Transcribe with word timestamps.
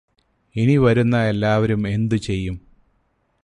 ഇനി 0.55 0.77
വരുന്ന 0.77 1.23
എല്ലാവരും 1.23 1.87
എന്തു 1.87 2.15
ചെയ്യും? 2.15 2.57